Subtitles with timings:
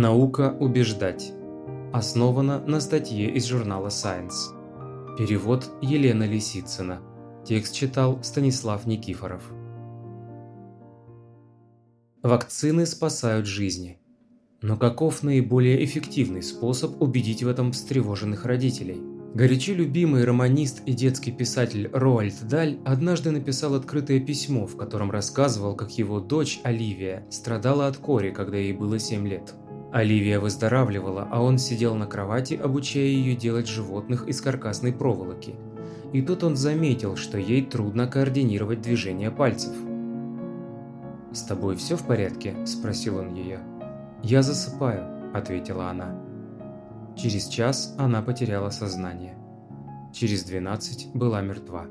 [0.00, 1.32] Наука убеждать.
[1.92, 5.16] Основана на статье из журнала Science.
[5.18, 7.00] Перевод Елена Лисицына.
[7.44, 9.42] Текст читал Станислав Никифоров.
[12.22, 13.98] Вакцины спасают жизни.
[14.62, 19.02] Но каков наиболее эффективный способ убедить в этом встревоженных родителей?
[19.34, 25.74] Горячо любимый романист и детский писатель Роальд Даль однажды написал открытое письмо, в котором рассказывал,
[25.74, 29.56] как его дочь Оливия страдала от кори, когда ей было 7 лет.
[29.90, 35.54] Оливия выздоравливала, а он сидел на кровати, обучая ее делать животных из каркасной проволоки.
[36.12, 39.74] И тут он заметил, что ей трудно координировать движения пальцев.
[41.32, 43.60] «С тобой все в порядке?»– спросил он ее.
[44.22, 46.18] «Я засыпаю»,– ответила она.
[47.16, 49.36] Через час она потеряла сознание.
[50.12, 51.86] Через 12 была мертва.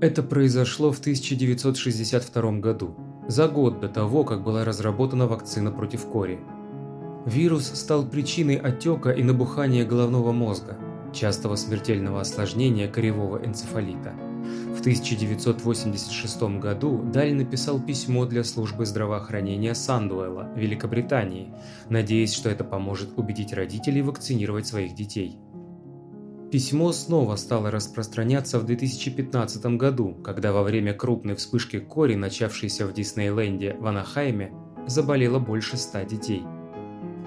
[0.00, 2.96] Это произошло в 1962 году,
[3.30, 6.40] за год до того, как была разработана вакцина против кори.
[7.26, 10.76] Вирус стал причиной отека и набухания головного мозга,
[11.12, 14.14] частого смертельного осложнения коревого энцефалита.
[14.74, 21.54] В 1986 году Даль написал письмо для службы здравоохранения Сандуэлла, Великобритании,
[21.88, 25.38] надеясь, что это поможет убедить родителей вакцинировать своих детей.
[26.50, 32.92] Письмо снова стало распространяться в 2015 году, когда во время крупной вспышки кори, начавшейся в
[32.92, 34.52] Диснейленде в Анахайме,
[34.88, 36.42] заболело больше ста детей.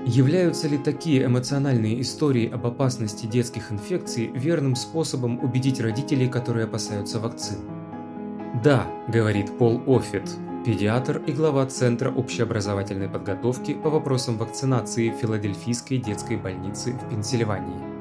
[0.05, 7.21] Являются ли такие эмоциональные истории об опасности детских инфекций верным способом убедить родителей, которые опасаются
[7.21, 7.59] вакцин?
[8.61, 10.29] Да, говорит Пол Оффит,
[10.65, 17.92] педиатр и глава Центра общеобразовательной подготовки по вопросам вакцинации Филадельфийской детской больницы в Пенсильвании.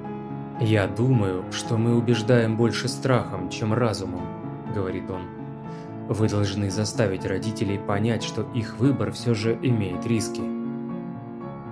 [0.65, 4.23] «Я думаю, что мы убеждаем больше страхом, чем разумом»,–
[4.75, 5.23] говорит он.
[6.09, 10.41] «Вы должны заставить родителей понять, что их выбор все же имеет риски».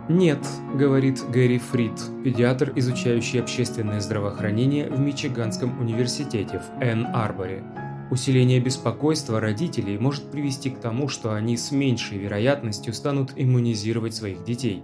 [0.08, 1.92] «Нет»,– говорит Гэри Фрид,
[2.24, 7.62] педиатр, изучающий общественное здравоохранение в Мичиганском университете в Энн-Арборе.
[8.10, 14.42] Усиление беспокойства родителей может привести к тому, что они с меньшей вероятностью станут иммунизировать своих
[14.42, 14.82] детей.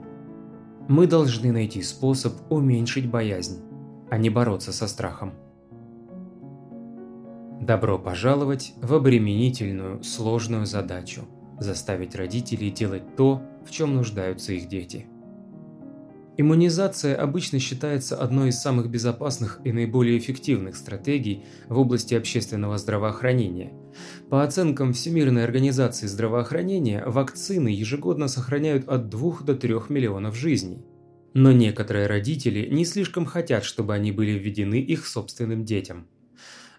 [0.87, 3.67] Мы должны найти способ уменьшить боязнь
[4.11, 5.35] а не бороться со страхом.
[7.61, 11.23] Добро пожаловать в обременительную, сложную задачу–
[11.59, 15.07] заставить родителей делать то, в чем нуждаются их дети.
[16.39, 23.73] Иммунизация обычно считается одной из самых безопасных и наиболее эффективных стратегий в области общественного здравоохранения.
[24.29, 30.85] По оценкам Всемирной организации здравоохранения, вакцины ежегодно сохраняют от 2 до 3 миллионов жизней–
[31.37, 36.07] но некоторые родители не слишком хотят, чтобы они были введены их собственным детям.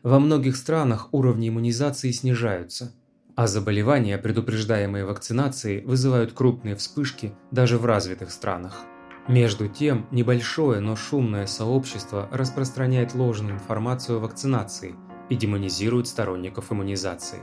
[0.01, 2.91] Во многих странах уровни иммунизации снижаются,
[3.35, 8.81] а заболевания, предупреждаемые вакцинацией, вызывают крупные вспышки даже в развитых странах.
[9.27, 14.95] Между тем, небольшое, но шумное сообщество распространяет ложную информацию о вакцинации
[15.29, 17.41] и демонизирует сторонников иммунизации.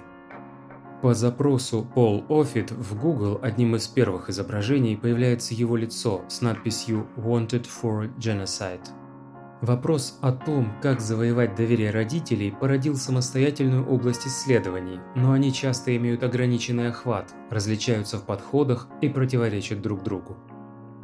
[1.04, 7.06] По запросу Пол Оффит в Google одним из первых изображений появляется его лицо с надписью
[7.18, 8.80] «Wanted for Genocide».
[9.60, 16.22] Вопрос о том, как завоевать доверие родителей, породил самостоятельную область исследований, но они часто имеют
[16.22, 20.38] ограниченный охват, различаются в подходах и противоречат друг другу.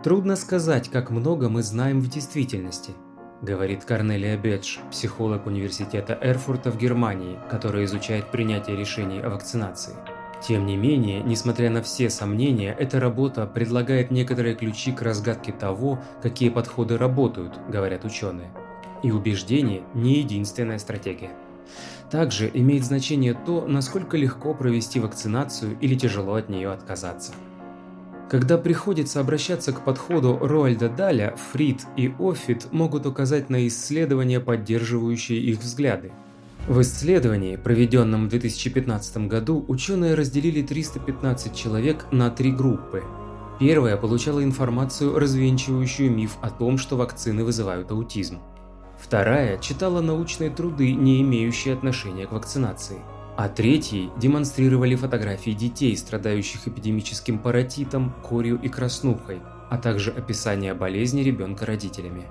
[0.02, 2.92] Трудно сказать, как много мы знаем в действительности–
[3.42, 9.94] говорит Корнелия Бедж, психолог университета Эрфурта в Германии, который изучает принятие решений о вакцинации.
[10.46, 16.00] Тем не менее, несмотря на все сомнения, эта работа предлагает некоторые ключи к разгадке того,
[16.22, 18.50] какие подходы работают, говорят ученые.
[19.02, 21.30] И убеждение не единственная стратегия.
[22.10, 27.32] Также имеет значение то, насколько легко провести вакцинацию или тяжело от нее отказаться.
[28.30, 35.40] Когда приходится обращаться к подходу Роальда Даля, Фрид и Оффит могут указать на исследования, поддерживающие
[35.40, 36.12] их взгляды.
[36.68, 43.02] В исследовании, проведенном в 2015 году, ученые разделили 315 человек на три группы.
[43.58, 48.38] Первая получала информацию, развенчивающую миф о том, что вакцины вызывают аутизм.
[48.96, 52.98] Вторая читала научные труды, не имеющие отношения к вакцинации
[53.40, 59.40] а третьей демонстрировали фотографии детей, страдающих эпидемическим паротитом, корью и краснухой,
[59.70, 62.26] а также описание болезни ребенка родителями.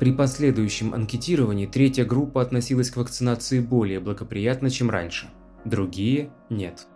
[0.00, 5.28] При последующем анкетировании третья группа относилась к вакцинации более благоприятно, чем раньше,
[5.64, 6.88] другие– нет.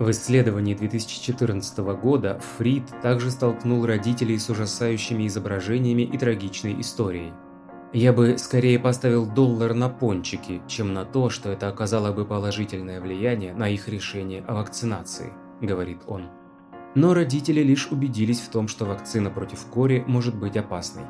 [0.00, 7.30] В исследовании 2014 года Фрид также столкнул родителей с ужасающими изображениями и трагичной историей–
[7.96, 13.00] я бы скорее поставил доллар на пончики, чем на то, что это оказало бы положительное
[13.00, 15.32] влияние на их решение о вакцинации,
[15.62, 16.28] говорит он.
[16.94, 21.04] Но родители лишь убедились в том, что вакцина против кори может быть опасной.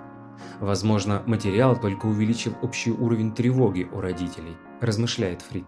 [0.60, 5.66] Возможно, материал только увеличил общий уровень тревоги у родителей, размышляет Фрид.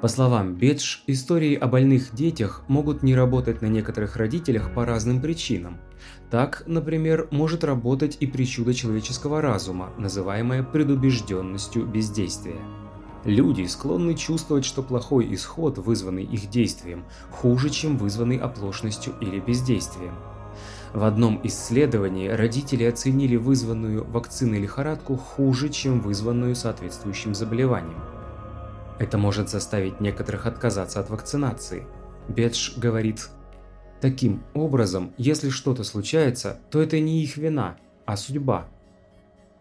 [0.00, 5.22] По словам Бедж, истории о больных детях могут не работать на некоторых родителях по разным
[5.22, 5.78] причинам.
[6.30, 12.60] Так, например, может работать и причуда человеческого разума, называемая предубежденностью бездействия.
[13.24, 20.14] Люди склонны чувствовать, что плохой исход, вызванный их действием, хуже, чем вызванный оплошностью или бездействием.
[20.92, 28.00] В одном исследовании родители оценили вызванную вакциной лихорадку хуже, чем вызванную соответствующим заболеванием.
[28.98, 31.86] Это может заставить некоторых отказаться от вакцинации.
[32.28, 33.28] Бедж говорит,
[34.06, 38.68] таким образом, если что-то случается, то это не их вина, а судьба.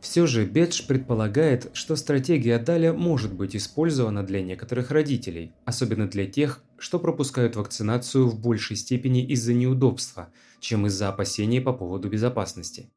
[0.01, 6.27] Все же Бедж предполагает, что стратегия Даля может быть использована для некоторых родителей, особенно для
[6.27, 12.91] тех, что пропускают вакцинацию в большей степени из-за неудобства, чем из-за опасений по поводу безопасности.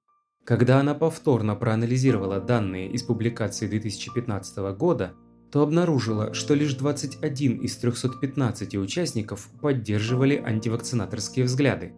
[0.45, 5.15] Когда она повторно проанализировала данные из публикации 2015 года,
[5.51, 11.93] то обнаружила, что лишь 21 из 315 участников поддерживали антивакцинаторские взгляды.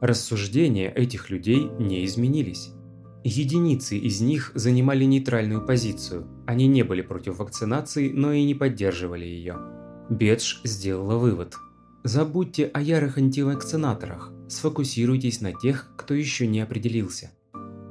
[0.00, 2.70] Рассуждения этих людей не изменились.
[3.24, 9.24] Единицы из них занимали нейтральную позицию, они не были против вакцинации, но и не поддерживали
[9.24, 9.56] ее.
[10.10, 11.54] Бедж сделала вывод.
[12.02, 17.30] Забудьте о ярых антивакцинаторах, сфокусируйтесь на тех, кто еще не определился.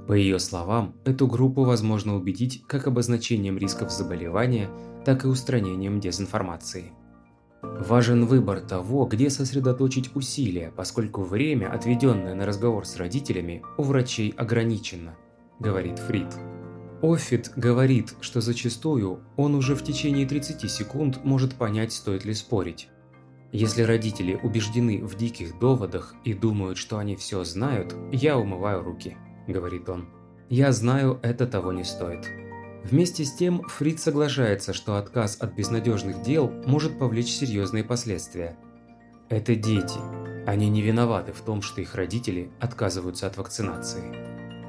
[0.08, 4.70] По ее словам, эту группу возможно убедить как обозначением рисков заболевания,
[5.06, 6.92] так и устранением дезинформации.
[7.62, 14.32] Важен выбор того, где сосредоточить усилия, поскольку время, отведенное на разговор с родителями, у врачей
[14.32, 15.16] ограничено,
[15.60, 16.28] говорит Фрид.
[17.02, 22.90] Оффит говорит, что зачастую он уже в течение 30 секунд может понять, стоит ли спорить.
[23.54, 29.16] Если родители убеждены в диких доводах и думают, что они все знают, я умываю руки,
[29.48, 30.08] говорит он.
[30.50, 32.43] Я знаю, это того не стоит.
[32.84, 38.58] Вместе с тем, Фрид соглашается, что отказ от безнадежных дел может повлечь серьезные последствия.
[39.30, 40.00] Это дети.
[40.46, 44.04] Они не виноваты в том, что их родители отказываются от вакцинации.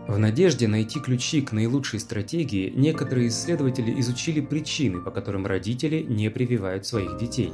[0.06, 6.30] В надежде найти ключи к наилучшей стратегии, некоторые исследователи изучили причины, по которым родители не
[6.30, 7.52] прививают своих детей.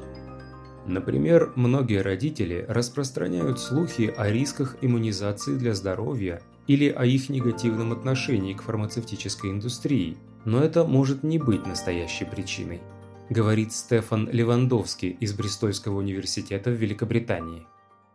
[0.86, 8.52] Например, многие родители распространяют слухи о рисках иммунизации для здоровья или о их негативном отношении
[8.52, 12.80] к фармацевтической индустрии– но это может не быть настоящей причиной,
[13.28, 17.66] говорит Стефан Левандовский из Бристольского университета в Великобритании.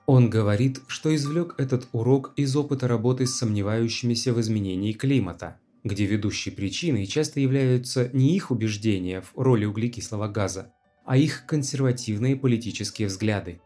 [0.05, 6.05] Он говорит, что извлек этот урок из опыта работы с сомневающимися в изменении климата, где
[6.05, 10.71] ведущей причиной часто являются не их убеждения в роли углекислого газа,
[11.05, 13.61] а их консервативные политические взгляды.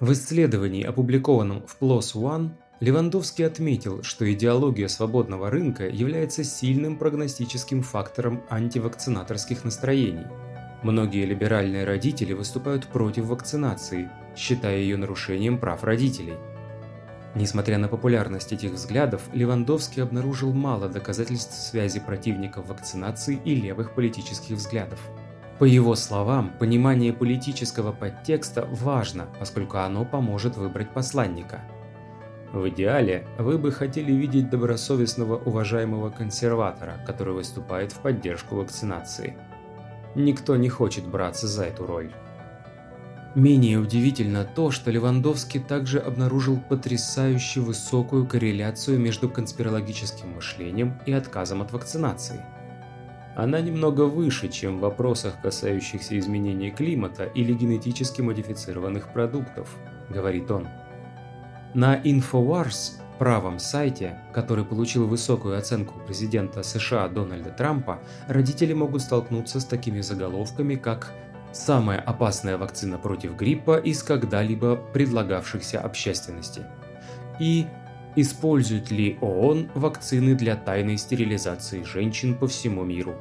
[0.00, 2.50] В исследовании, опубликованном в PLOS ONE,
[2.80, 10.26] Левандовский отметил, что идеология свободного рынка является сильным прогностическим фактором антивакцинаторских настроений.
[10.82, 16.34] Многие либеральные родители выступают против вакцинации, считая ее нарушением прав родителей.
[17.36, 24.56] Несмотря на популярность этих взглядов, Левандовский обнаружил мало доказательств связи противников вакцинации и левых политических
[24.56, 24.98] взглядов.
[25.60, 31.60] По его словам, понимание политического подтекста важно, поскольку оно поможет выбрать посланника–
[32.54, 39.36] в идеале, вы бы хотели видеть добросовестного уважаемого консерватора, который выступает в поддержку вакцинации.
[40.14, 42.12] Никто не хочет браться за эту роль.
[43.34, 51.60] Менее удивительно то, что Левандовский также обнаружил потрясающе высокую корреляцию между конспирологическим мышлением и отказом
[51.60, 52.40] от вакцинации.
[53.34, 59.68] Она немного выше, чем в вопросах, касающихся изменения климата или генетически модифицированных продуктов,
[60.08, 60.68] говорит он.
[61.74, 69.58] На InfoWars, правом сайте, который получил высокую оценку президента США Дональда Трампа, родители могут столкнуться
[69.58, 71.12] с такими заголовками, как
[71.52, 76.62] «Самая опасная вакцина против гриппа из когда-либо предлагавшихся общественности»
[77.40, 77.66] и
[78.14, 83.16] «Используют ли ООН вакцины для тайной стерилизации женщин по всему миру?»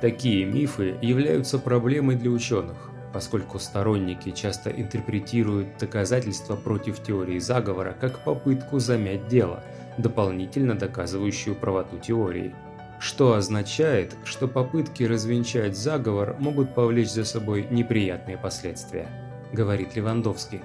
[0.00, 8.20] Такие мифы являются проблемой для ученых, поскольку сторонники часто интерпретируют доказательства против теории заговора как
[8.20, 9.62] попытку замять дело,
[9.98, 12.54] дополнительно доказывающую правоту теории.
[13.00, 19.08] Что означает, что попытки развенчать заговор могут повлечь за собой неприятные последствия,
[19.52, 20.60] говорит Левандовский.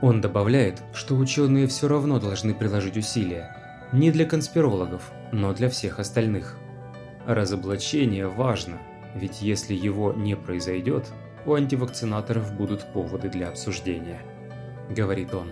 [0.00, 3.56] Он добавляет, что ученые все равно должны приложить усилия.
[3.92, 6.56] Не для конспирологов, но для всех остальных.
[7.26, 8.78] Разоблачение важно,
[9.14, 11.06] ведь если его не произойдет,
[11.46, 14.20] у антивакцинаторов будут поводы для обсуждения»,–
[14.90, 15.48] говорит он.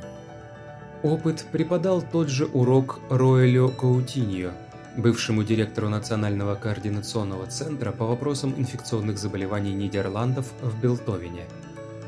[1.02, 4.52] опыт преподал тот же урок Роэлю Каутиньо,
[4.96, 11.44] бывшему директору Национального координационного центра по вопросам инфекционных заболеваний Нидерландов в Белтовине.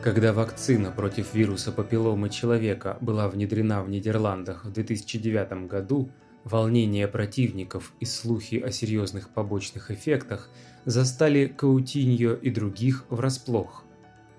[0.02, 6.10] Когда вакцина против вируса папилломы человека была внедрена в Нидерландах в 2009 году,
[6.46, 10.48] волнения противников и слухи о серьезных побочных эффектах
[10.86, 13.84] застали Каутиньо и других врасплох.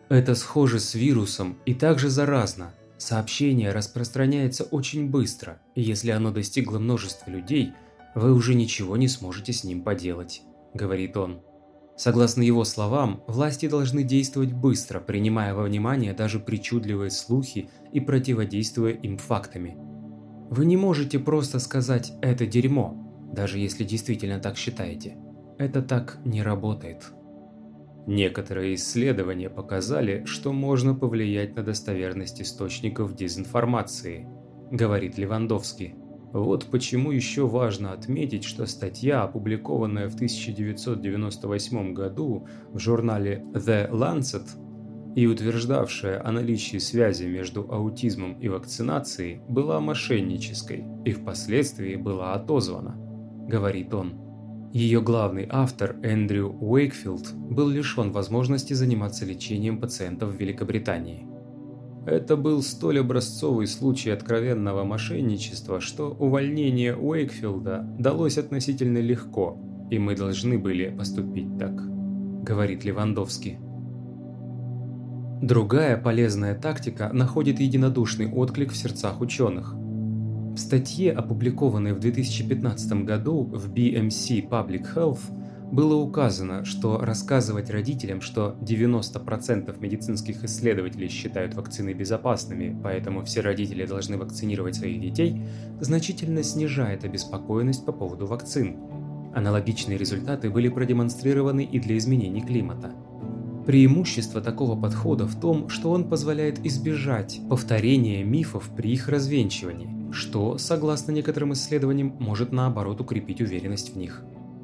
[0.10, 2.74] Это схоже с вирусом и также заразно.
[2.98, 7.74] Сообщение распространяется очень быстро, и если оно достигло множества людей–
[8.18, 10.42] вы уже ничего не сможете с ним поделать»,–
[10.74, 11.42] говорит он.
[11.96, 18.94] Согласно его словам, власти должны действовать быстро, принимая во внимание даже причудливые слухи и противодействуя
[18.94, 19.78] им фактами.
[20.50, 25.18] Вы не можете просто сказать «это дерьмо», даже если действительно так считаете.
[25.58, 27.12] Это так не работает.
[28.06, 34.26] Некоторые исследования показали, что можно повлиять на достоверность источников дезинформации,
[34.72, 35.96] говорит Левандовский.
[36.32, 44.48] Вот почему еще важно отметить, что статья, опубликованная в 1998 году в журнале The Lancet
[45.16, 52.96] и утверждавшая о наличии связи между аутизмом и вакцинацией, была мошеннической и впоследствии была отозвана,
[53.48, 54.28] говорит он.
[54.74, 61.26] Ее главный автор Эндрю Уэйкфилд был лишен возможности заниматься лечением пациентов в Великобритании.
[62.06, 69.60] Это был столь образцовый случай откровенного мошенничества, что увольнение Уэйкфилда далось относительно легко,
[69.90, 71.74] и мы должны были поступить так,
[72.44, 73.58] говорит Левандовский.
[75.42, 79.74] Другая полезная тактика находит единодушный отклик в сердцах ученых.
[79.74, 85.20] В статье, опубликованной в 2015 году в BMC Public Health,
[85.72, 93.86] было указано, что рассказывать родителям, что 90% медицинских исследователей считают вакцины безопасными, поэтому все родители
[93.86, 95.44] должны вакцинировать своих детей,
[95.80, 98.78] значительно снижает обеспокоенность по поводу вакцин.
[99.36, 102.92] Аналогичные результаты были продемонстрированы и для изменений климата.
[103.68, 110.58] Преимущество такого подхода в том, что он позволяет избежать повторения мифов при их развенчивании, что,
[110.58, 114.24] согласно некоторым исследованиям, может наоборот укрепить уверенность в них.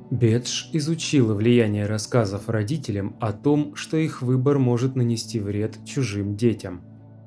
[0.10, 6.82] Бедж изучила влияние рассказов родителям о том, что их выбор может нанести вред чужим детям.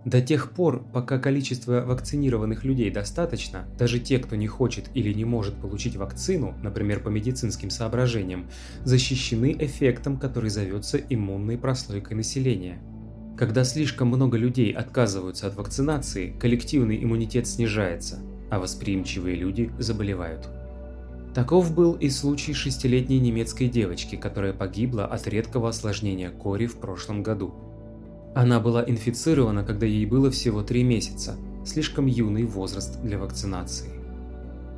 [0.06, 5.24] До тех пор, пока количество вакцинированных людей достаточно, даже те, кто не хочет или не
[5.24, 8.48] может получить вакцину, например, по медицинским соображениям,
[8.84, 12.78] защищены эффектом, который зовется иммунной прослойкой населения.
[13.36, 20.48] Когда слишком много людей отказываются от вакцинации, коллективный иммунитет снижается, а восприимчивые люди заболевают.
[21.34, 27.24] Таков был и случай шестилетней немецкой девочки, которая погибла от редкого осложнения кори в прошлом
[27.24, 27.56] году.
[28.36, 33.88] Она была инфицирована, когда ей было всего три месяца, слишком юный возраст для вакцинации.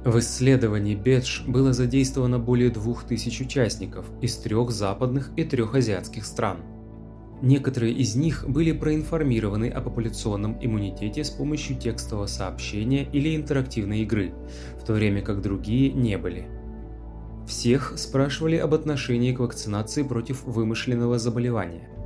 [0.05, 6.25] В исследовании Бедж было задействовано более двух тысяч участников из трех западных и трех азиатских
[6.25, 6.59] стран.
[7.43, 14.35] Некоторые из них были проинформированы о популяционном иммунитете с помощью текстового сообщения или интерактивной игры,
[14.81, 16.47] в то время как другие не были.
[17.49, 21.98] Всех спрашивали об отношении к вакцинации против вымышленного заболевания.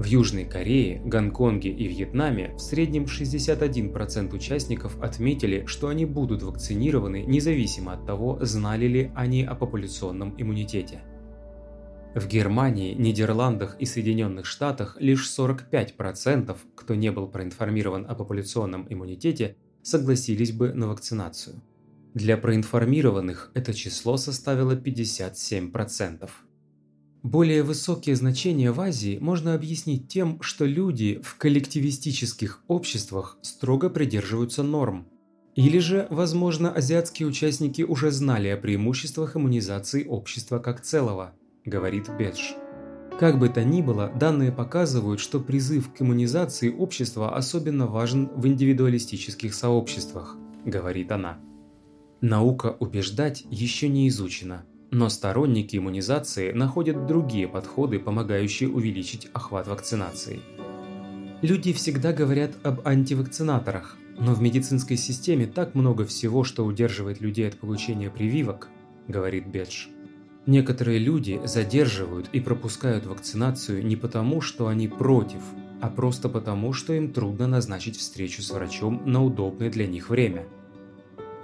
[0.00, 7.22] В Южной Корее, Гонконге и Вьетнаме в среднем 61% участников отметили, что они будут вакцинированы
[7.26, 11.02] независимо от того, знали ли они о популяционном иммунитете.
[12.14, 19.58] В Германии, Нидерландах и Соединенных Штатах лишь 45%, кто не был проинформирован о популяционном иммунитете,
[19.82, 21.60] согласились бы на вакцинацию.
[22.14, 26.30] Для проинформированных это число составило 57%.
[27.22, 34.62] Более высокие значения в Азии можно объяснить тем, что люди в коллективистических обществах строго придерживаются
[34.62, 35.06] норм.
[35.54, 41.34] Или же, возможно, азиатские участники уже знали о преимуществах иммунизации общества как целого–
[41.66, 42.52] говорит Бедж.
[43.18, 48.46] Как бы то ни было, данные показывают, что призыв к иммунизации общества особенно важен в
[48.46, 51.38] индивидуалистических сообществах, говорит она.
[52.22, 60.40] Наука убеждать еще не изучена, но сторонники иммунизации находят другие подходы, помогающие увеличить охват вакцинации.
[61.42, 67.48] Люди всегда говорят об антивакцинаторах, но в медицинской системе так много всего, что удерживает людей
[67.48, 68.68] от получения прививок,
[69.08, 69.86] говорит Бедж.
[70.46, 75.40] Некоторые люди задерживают и пропускают вакцинацию не потому, что они против,
[75.80, 80.46] а просто потому, что им трудно назначить встречу с врачом на удобное для них время.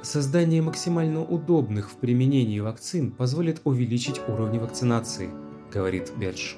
[0.06, 5.30] Создание максимально удобных в применении вакцин позволит увеличить уровни вакцинации,
[5.74, 6.54] говорит Бедж.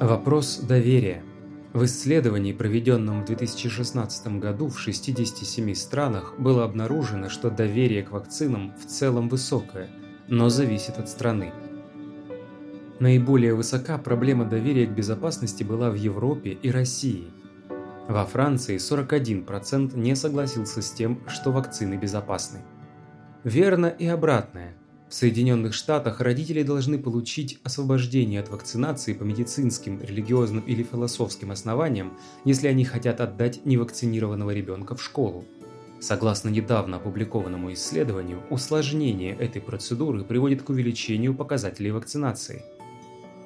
[0.00, 1.22] Вопрос доверия.
[1.72, 8.74] В исследовании, проведенном в 2016 году в 67 странах, было обнаружено, что доверие к вакцинам
[8.76, 9.88] в целом высокое,
[10.28, 11.54] но зависит от страны.
[13.00, 17.30] Наиболее высока проблема доверия к безопасности была в Европе и России.
[18.08, 22.60] Во Франции 41% не согласился с тем, что вакцины безопасны.
[23.44, 24.76] Верно и обратное–
[25.14, 32.14] в Соединенных Штатах родители должны получить освобождение от вакцинации по медицинским, религиозным или философским основаниям,
[32.44, 35.44] если они хотят отдать невакцинированного ребенка в школу.
[36.00, 42.64] Согласно недавно опубликованному исследованию, усложнение этой процедуры приводит к увеличению показателей вакцинации.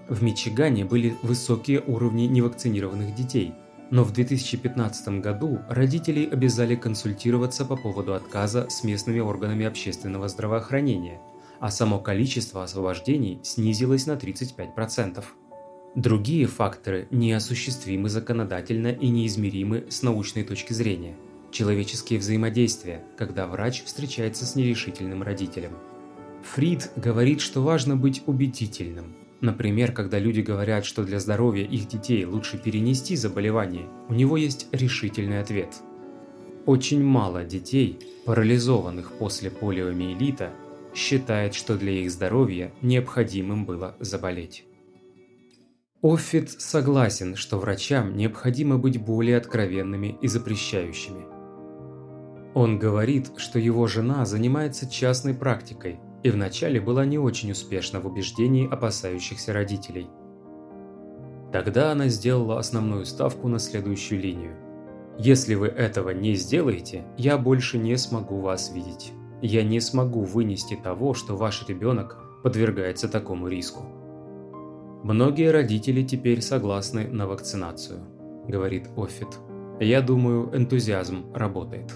[0.09, 3.53] В Мичигане были высокие уровни невакцинированных детей,
[3.91, 11.21] но в 2015 году родителей обязали консультироваться по поводу отказа с местными органами общественного здравоохранения–
[11.61, 15.25] а само количество освобождений снизилось на 35%.
[15.95, 21.17] Другие факторы неосуществимы законодательно и неизмеримы с научной точки зрения.
[21.51, 25.73] Человеческие взаимодействия, когда врач встречается с нерешительным родителем.
[26.55, 29.15] Фрид говорит, что важно быть убедительным.
[29.41, 34.67] Например, когда люди говорят, что для здоровья их детей лучше перенести заболевание, у него есть
[34.73, 35.77] решительный ответ.
[36.67, 40.51] Очень мало детей, парализованных после полиомиелита,
[40.95, 44.65] считает, что для их здоровья необходимым было заболеть.
[46.03, 51.27] Оффит согласен, что врачам необходимо быть более откровенными и запрещающими.
[52.55, 58.07] Он говорит, что его жена занимается частной практикой и вначале была не очень успешна в
[58.07, 60.09] убеждении опасающихся родителей.
[61.53, 64.57] Тогда она сделала основную ставку на следующую линию.
[65.19, 69.13] «Если вы этого не сделаете, я больше не смогу вас видеть».
[69.41, 73.85] Я не смогу вынести того, что ваш ребенок подвергается такому риску.
[75.05, 78.01] Многие родители теперь согласны на вакцинацию,
[78.49, 79.29] говорит Оффит.
[79.79, 81.95] Я думаю, энтузиазм работает.